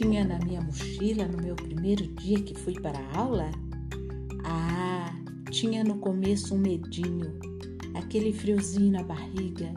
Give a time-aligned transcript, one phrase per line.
[0.00, 3.50] tinha na minha mochila no meu primeiro dia que fui para a aula?
[4.44, 5.14] Ah,
[5.50, 7.38] tinha no começo um medinho,
[7.92, 9.70] aquele friozinho na barriga,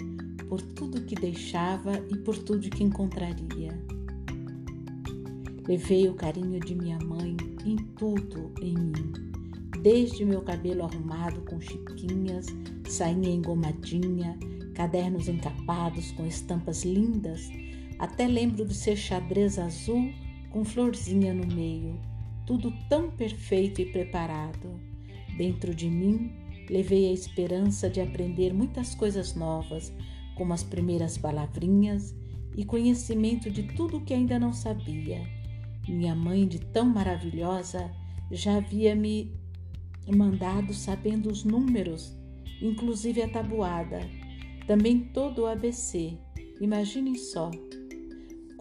[0.47, 3.77] por tudo que deixava e por tudo que encontraria.
[5.67, 7.35] Levei o carinho de minha mãe
[7.65, 9.11] em tudo em mim,
[9.81, 12.45] desde meu cabelo arrumado com chiquinhas,
[12.87, 14.39] sainha engomadinha,
[14.73, 17.49] cadernos encapados com estampas lindas,
[18.03, 20.11] até lembro de ser xadrez azul
[20.49, 21.97] com florzinha no meio,
[22.45, 24.77] tudo tão perfeito e preparado.
[25.37, 26.29] Dentro de mim,
[26.69, 29.93] levei a esperança de aprender muitas coisas novas,
[30.35, 32.13] como as primeiras palavrinhas
[32.57, 35.25] e conhecimento de tudo que ainda não sabia.
[35.87, 37.89] Minha mãe, de tão maravilhosa,
[38.29, 39.31] já havia me
[40.13, 42.13] mandado sabendo os números,
[42.61, 44.01] inclusive a tabuada,
[44.67, 46.17] também todo o ABC.
[46.59, 47.49] Imaginem só.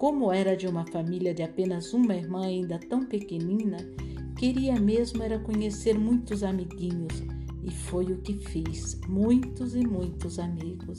[0.02, 3.76] Como era de uma família de apenas uma irmã ainda tão pequenina,
[4.36, 7.22] queria mesmo era conhecer muitos amiguinhos
[7.62, 10.98] e foi o que fiz, muitos e muitos amigos.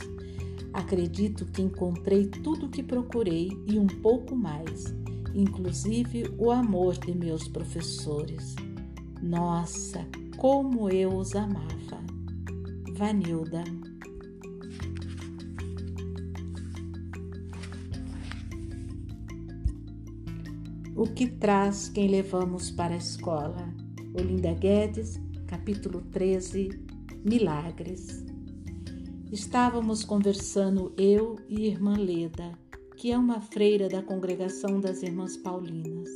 [0.71, 4.95] Acredito que encontrei tudo o que procurei e um pouco mais
[5.35, 8.55] inclusive o amor de meus professores.
[9.21, 11.99] Nossa, como eu os amava!
[12.93, 13.65] Vanilda.
[20.95, 23.73] O que traz quem levamos para a escola?
[24.13, 26.69] Olinda Guedes, capítulo 13
[27.25, 28.25] Milagres.
[29.31, 32.63] Estávamos conversando eu e irmã Leda
[33.03, 36.09] que é uma freira da congregação das Irmãs Paulinas.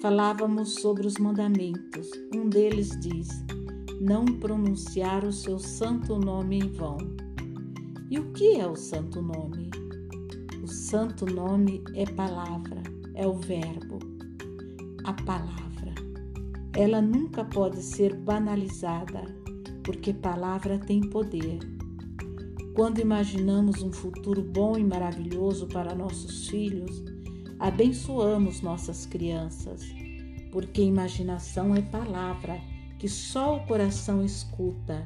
[0.00, 2.10] Falávamos sobre os mandamentos.
[2.34, 3.28] Um deles diz:
[4.00, 6.96] não pronunciar o seu santo nome em vão.
[8.10, 9.70] E o que é o santo nome?
[10.62, 12.82] O santo nome é palavra,
[13.20, 13.98] é o verbo,
[15.04, 15.94] a palavra.
[16.72, 19.22] Ela nunca pode ser banalizada,
[19.84, 21.58] porque palavra tem poder.
[22.74, 27.04] Quando imaginamos um futuro bom e maravilhoso para nossos filhos,
[27.58, 29.82] abençoamos nossas crianças,
[30.50, 32.58] porque imaginação é palavra
[32.98, 35.04] que só o coração escuta.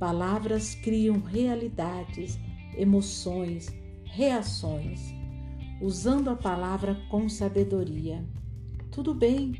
[0.00, 2.36] Palavras criam realidades,
[2.76, 5.14] emoções, reações,
[5.84, 8.24] usando a palavra com sabedoria.
[8.90, 9.52] Tudo bem,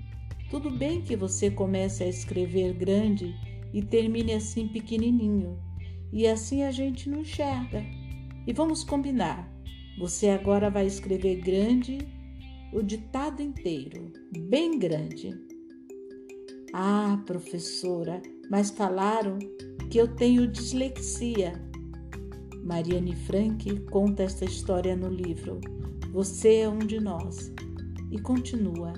[0.49, 3.35] tudo bem que você comece a escrever grande
[3.75, 5.59] e termine assim pequenininho
[6.11, 7.85] e assim a gente não enxerga.
[8.47, 9.53] E vamos combinar:
[9.99, 11.99] você agora vai escrever grande
[12.73, 14.11] o ditado inteiro,
[14.49, 15.39] bem grande.
[16.73, 19.39] Ah, professora, mas falaram
[19.91, 21.53] que eu tenho dislexia.
[22.65, 25.61] Mariane Frank conta esta história no livro
[26.15, 27.53] Você é um de nós.
[28.09, 28.93] E continua: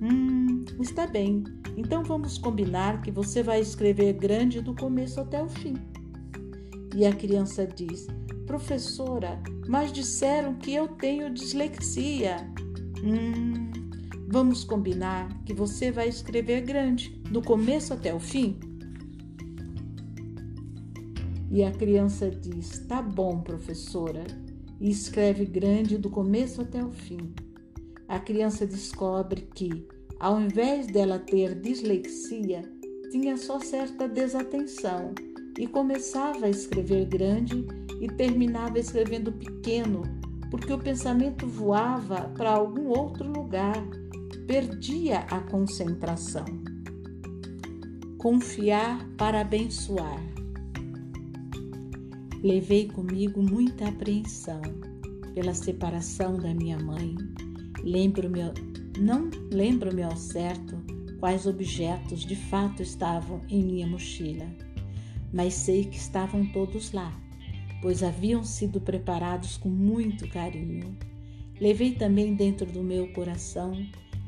[0.00, 1.44] Hum, está bem.
[1.76, 5.74] Então vamos combinar que você vai escrever grande do começo até o fim.
[6.96, 8.06] E a criança diz:
[8.46, 12.38] Professora, mas disseram que eu tenho dislexia.
[13.04, 13.70] Hum,
[14.26, 18.58] vamos combinar que você vai escrever grande, do começo até o fim?
[21.50, 24.24] E a criança diz: Tá bom, professora,
[24.80, 27.32] e escreve grande do começo até o fim.
[28.08, 29.86] A criança descobre que,
[30.18, 32.62] ao invés dela ter dislexia,
[33.10, 35.14] tinha só certa desatenção
[35.58, 37.66] e começava a escrever grande
[38.00, 40.02] e terminava escrevendo pequeno,
[40.50, 43.82] porque o pensamento voava para algum outro lugar,
[44.46, 46.46] perdia a concentração.
[48.18, 50.31] Confiar para abençoar.
[52.42, 54.60] Levei comigo muita apreensão
[55.34, 57.14] pela separação da minha mãe.
[57.82, 58.40] Lembro-me,
[58.98, 60.76] não lembro-me ao certo
[61.20, 64.46] quais objetos de fato estavam em minha mochila
[65.32, 67.18] mas sei que estavam todos lá,
[67.80, 70.96] pois haviam sido preparados com muito carinho.
[71.60, 73.72] Levei também dentro do meu coração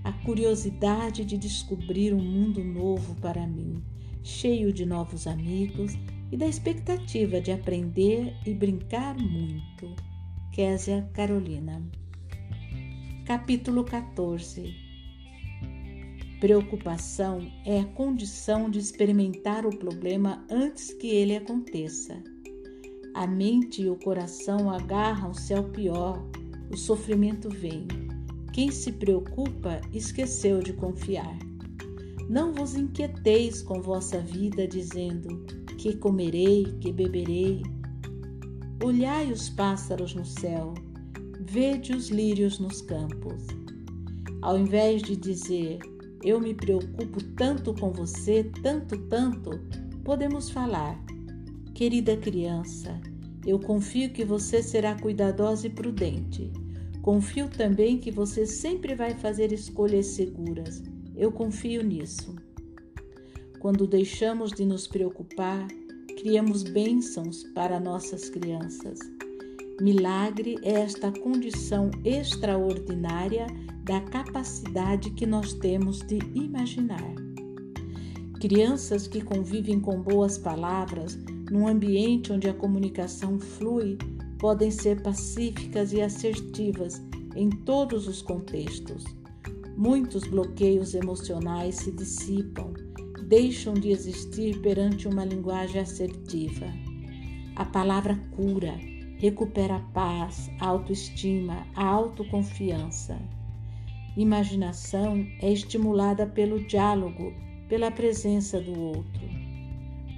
[0.03, 3.83] a curiosidade de descobrir um mundo novo para mim,
[4.23, 5.93] cheio de novos amigos
[6.35, 9.95] e da expectativa de aprender e brincar muito.
[10.51, 11.81] Késia Carolina.
[13.25, 14.75] Capítulo 14
[16.41, 22.21] Preocupação é a condição de experimentar o problema antes que ele aconteça.
[23.15, 26.21] A mente e o coração agarram-se ao pior,
[26.69, 27.87] o sofrimento vem.
[28.53, 31.39] Quem se preocupa esqueceu de confiar.
[32.29, 37.63] Não vos inquieteis com vossa vida, dizendo: que comerei, que beberei.
[38.83, 40.73] Olhai os pássaros no céu,
[41.43, 43.47] vede os lírios nos campos
[44.41, 45.79] Ao invés de dizer
[46.23, 49.61] eu me preocupo tanto com você, tanto, tanto,
[50.03, 50.99] podemos falar:
[51.75, 52.99] Querida criança,
[53.47, 56.51] eu confio que você será cuidadosa e prudente.
[57.03, 60.83] Confio também que você sempre vai fazer escolhas seguras.
[61.15, 62.35] Eu confio nisso.
[63.65, 65.67] Quando deixamos de nos preocupar,
[66.19, 68.99] criamos bênçãos para nossas crianças.
[69.81, 73.47] Milagre é esta condição extraordinária
[73.83, 77.15] da capacidade que nós temos de imaginar.
[78.39, 81.19] Crianças que convivem com boas palavras,
[81.51, 83.97] num ambiente onde a comunicação flui,
[84.39, 87.01] podem ser pacíficas e assertivas
[87.35, 89.05] em todos os contextos.
[89.75, 92.75] Muitos bloqueios emocionais se dissipam,
[93.26, 96.67] deixam de existir perante uma linguagem assertiva.
[97.56, 98.75] A palavra cura,
[99.19, 103.19] recupera a paz, a autoestima, a autoconfiança.
[104.17, 107.32] Imaginação é estimulada pelo diálogo,
[107.69, 109.29] pela presença do outro.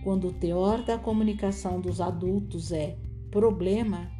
[0.03, 2.97] Quando o teor da comunicação dos adultos é
[3.31, 4.11] problema,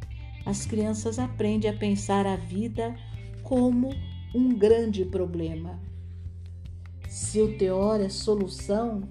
[0.45, 2.95] as crianças aprendem a pensar a vida
[3.43, 3.89] como
[4.33, 5.86] um grande problema.
[7.17, 9.01] Se o teor é solução,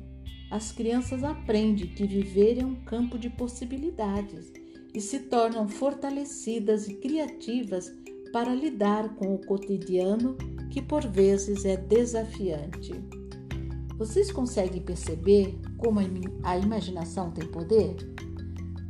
[0.49, 4.53] as crianças aprendem que viver é um campo de possibilidades
[4.95, 7.93] e se tornam fortalecidas e criativas
[8.33, 10.37] para lidar com o cotidiano
[10.71, 12.93] que por vezes é desafiante.
[13.99, 15.99] Vocês conseguem perceber como
[16.45, 17.97] a imaginação tem poder?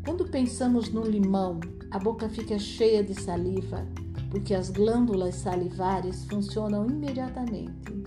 [0.04, 1.58] Quando pensamos no limão,
[1.90, 3.88] a boca fica cheia de saliva,
[4.30, 8.05] porque as glândulas salivares funcionam imediatamente.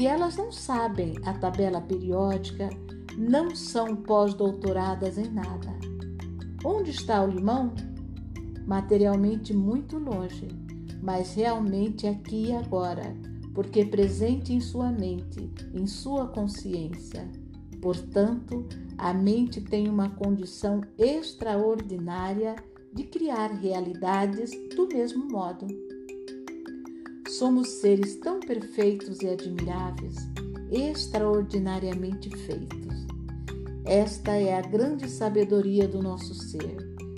[0.00, 2.70] E elas não sabem a tabela periódica,
[3.18, 5.78] não são pós-doutoradas em nada.
[6.64, 7.74] Onde está o limão?
[8.66, 10.48] Materialmente muito longe,
[11.02, 13.14] mas realmente aqui e agora,
[13.54, 17.30] porque presente em sua mente, em sua consciência.
[17.82, 18.66] Portanto,
[18.96, 22.56] a mente tem uma condição extraordinária
[22.90, 25.89] de criar realidades do mesmo modo.
[27.40, 30.14] Somos seres tão perfeitos e admiráveis,
[30.70, 33.06] extraordinariamente feitos.
[33.82, 36.76] Esta é a grande sabedoria do nosso ser,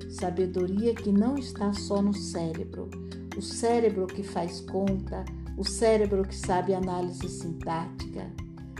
[0.08, 2.88] sabedoria que não está só no cérebro,
[3.36, 5.24] o cérebro que faz conta,
[5.58, 8.30] o cérebro que sabe análise sintática.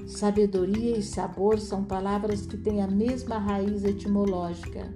[0.07, 4.95] Sabedoria e sabor são palavras que têm a mesma raiz etimológica.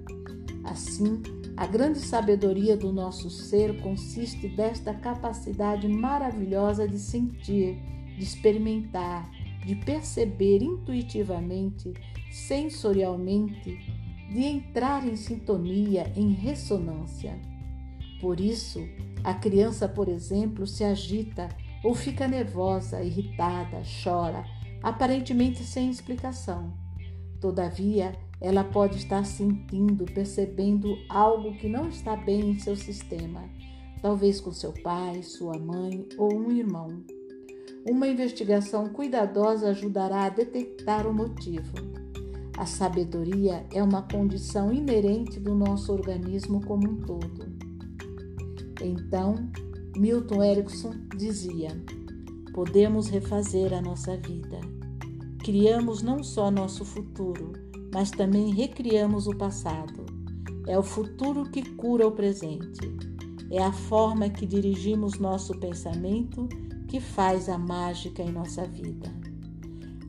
[0.62, 1.20] Assim,
[1.56, 7.78] a grande sabedoria do nosso ser consiste desta capacidade maravilhosa de sentir,
[8.16, 9.30] de experimentar,
[9.64, 11.94] de perceber intuitivamente,
[12.30, 13.78] sensorialmente,
[14.30, 17.40] de entrar em sintonia, em ressonância.
[18.20, 18.86] Por isso,
[19.24, 21.48] a criança, por exemplo, se agita
[21.82, 24.44] ou fica nervosa, irritada, chora,
[24.82, 26.74] aparentemente sem explicação.
[27.40, 33.44] Todavia, ela pode estar sentindo, percebendo algo que não está bem em seu sistema,
[34.02, 37.02] talvez com seu pai, sua mãe ou um irmão.
[37.88, 41.72] Uma investigação cuidadosa ajudará a detectar o motivo.
[42.58, 47.46] A sabedoria é uma condição inerente do nosso organismo como um todo.
[48.82, 49.50] Então,
[49.96, 51.68] Milton Erickson dizia:
[52.52, 54.60] podemos refazer a nossa vida.
[55.44, 57.52] Criamos não só nosso futuro,
[57.96, 60.04] mas também recriamos o passado.
[60.66, 62.94] É o futuro que cura o presente.
[63.50, 66.46] É a forma que dirigimos nosso pensamento
[66.88, 69.10] que faz a mágica em nossa vida.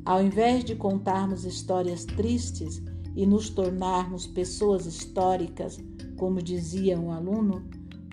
[0.04, 2.84] Ao invés de contarmos histórias tristes
[3.16, 5.80] e nos tornarmos pessoas históricas,
[6.18, 7.64] como dizia um aluno,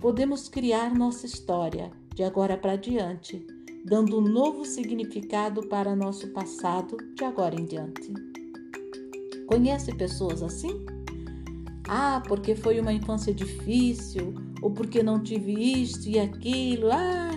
[0.00, 3.44] podemos criar nossa história de agora para diante,
[3.84, 8.14] dando um novo significado para nosso passado de agora em diante.
[9.46, 10.84] Conhece pessoas assim?
[11.88, 16.90] Ah, porque foi uma infância difícil, ou porque não tive isto e aquilo.
[16.90, 17.30] Ah,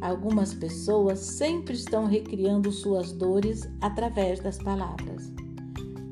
[0.00, 5.32] Algumas pessoas sempre estão recriando suas dores através das palavras.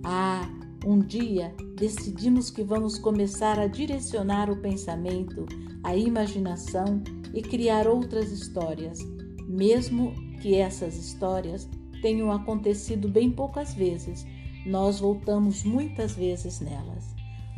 [0.04, 0.48] Ah,
[0.84, 5.46] um dia decidimos que vamos começar a direcionar o pensamento,
[5.84, 7.00] a imaginação
[7.32, 8.98] e criar outras histórias,
[9.46, 11.68] mesmo que essas histórias
[12.02, 14.26] tenham acontecido bem poucas vezes,
[14.66, 17.14] nós voltamos muitas vezes nelas.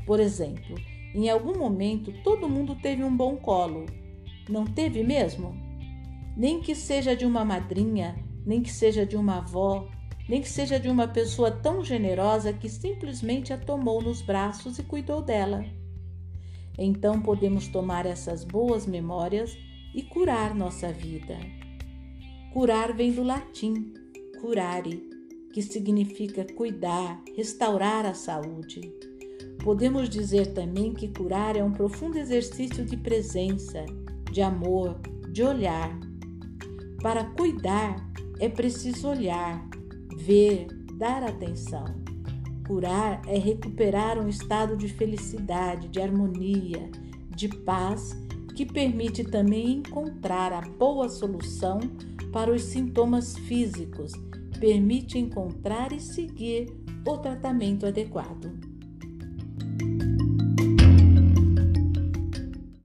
[0.07, 0.77] Por exemplo,
[1.15, 3.87] em algum momento todo mundo teve um bom colo.
[4.49, 5.69] Não teve mesmo?
[6.39, 8.15] nem que seja de uma madrinha,
[8.47, 9.89] nem que seja de uma avó,
[10.29, 14.85] nem que seja de uma pessoa tão generosa que simplesmente a tomou nos braços e
[14.85, 15.65] cuidou dela.
[16.79, 19.59] Então podemos tomar essas boas memórias
[19.93, 21.37] e curar nossa vida.
[22.53, 23.93] Curar vem do latim
[24.41, 25.08] curare,
[25.53, 28.93] que significa cuidar, restaurar a saúde.
[29.63, 33.85] Podemos dizer também que curar é um profundo exercício de presença,
[34.31, 35.01] de amor,
[35.31, 35.99] de olhar.
[37.03, 37.97] Para cuidar
[38.39, 39.69] é preciso olhar,
[40.17, 41.85] ver, dar atenção.
[42.67, 46.91] Curar é recuperar um estado de felicidade, de harmonia,
[47.35, 48.17] de paz,
[48.55, 51.81] que permite também encontrar a boa solução
[52.33, 54.13] para os sintomas físicos,
[54.59, 56.67] permite encontrar e seguir
[57.07, 58.68] o tratamento adequado.